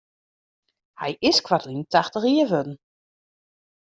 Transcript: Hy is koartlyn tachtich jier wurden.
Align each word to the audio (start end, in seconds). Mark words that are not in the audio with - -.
Hy 1.01 1.11
is 1.29 1.39
koartlyn 1.45 1.83
tachtich 1.93 2.27
jier 2.29 2.49
wurden. 2.51 2.75